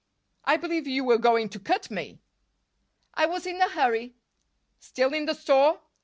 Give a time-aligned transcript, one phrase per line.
[0.45, 2.17] "I believe you were going to cut me!"
[3.13, 4.15] "I was in a hurry."
[4.79, 5.79] "Still in the store?"